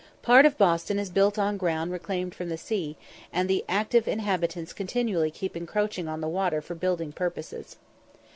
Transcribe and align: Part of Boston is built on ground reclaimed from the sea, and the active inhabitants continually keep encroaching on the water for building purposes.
Part 0.23 0.47
of 0.47 0.57
Boston 0.57 0.97
is 0.97 1.11
built 1.11 1.37
on 1.37 1.57
ground 1.57 1.91
reclaimed 1.91 2.33
from 2.33 2.49
the 2.49 2.57
sea, 2.57 2.97
and 3.31 3.47
the 3.47 3.63
active 3.69 4.07
inhabitants 4.07 4.73
continually 4.73 5.29
keep 5.29 5.55
encroaching 5.55 6.07
on 6.07 6.21
the 6.21 6.27
water 6.27 6.59
for 6.59 6.73
building 6.73 7.11
purposes. 7.11 7.77